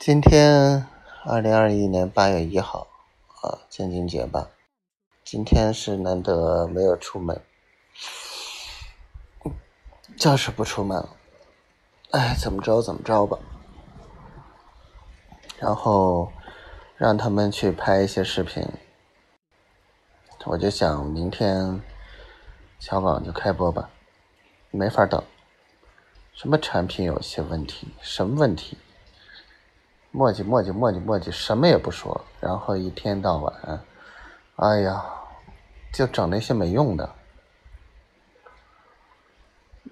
[0.00, 0.86] 今天
[1.26, 2.86] 二零二一年八月一号
[3.42, 4.48] 啊，建军节吧。
[5.22, 7.38] 今天是难得没有出门，
[10.16, 10.96] 就是不出门。
[10.96, 11.16] 了。
[12.12, 13.38] 哎，怎么着怎么着吧。
[15.58, 16.32] 然后
[16.96, 18.66] 让他们去拍一些视频，
[20.46, 21.78] 我就想明天
[22.78, 23.90] 小港就开播吧，
[24.70, 25.22] 没法等。
[26.32, 27.88] 什么产品有些问题？
[28.00, 28.78] 什么问题？
[30.10, 33.84] 磨叽磨叽磨叽磨叽，什么也不说，然后一天到晚，
[34.56, 35.04] 哎呀，
[35.92, 37.14] 就整那些没用的。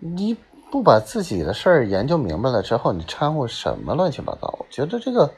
[0.01, 0.37] 你
[0.71, 4.55] 不把自己的事儿研究明白了之后，你掺和什么乱七八糟？
[4.59, 5.33] 我觉得这个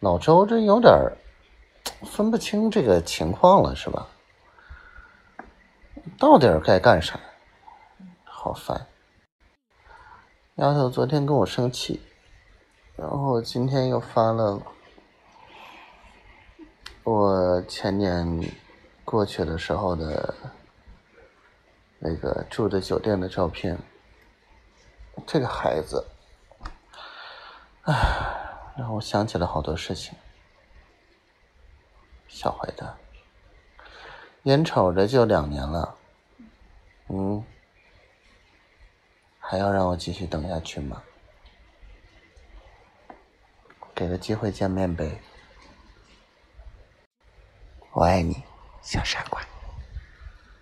[0.00, 0.92] 老周这有点
[2.04, 4.06] 分不清这个情况了，是吧？
[6.18, 7.18] 到底该干啥？
[8.24, 8.86] 好烦。
[10.56, 12.00] 丫头昨天跟我生气，
[12.96, 14.62] 然后今天又发了
[17.02, 18.40] 我前年
[19.04, 20.34] 过去的时候的
[21.98, 23.78] 那个住的酒店的照片。
[25.26, 26.06] 这个孩子，
[27.82, 27.94] 唉，
[28.76, 30.14] 让我想起了好多事情。
[32.28, 32.96] 小坏蛋，
[34.42, 35.96] 眼瞅着就两年了，
[37.08, 37.44] 嗯。
[39.38, 41.02] 还要让我继续等下去吗？
[43.94, 45.20] 给个机会见面呗。
[47.92, 48.42] 我爱你，
[48.82, 49.40] 小傻瓜。